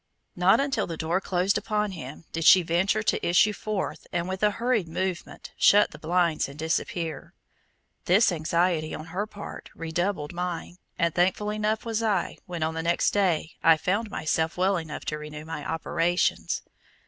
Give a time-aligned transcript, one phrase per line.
[0.35, 4.41] Not till the door closed upon him, did she venture to issue forth and with
[4.41, 7.35] a hurried movement shut the blinds and disappear.
[8.05, 12.81] This anxiety on her part redoubled mine, and thankful enough was I when on the
[12.81, 16.63] next day I found myself well enough to renew my operations.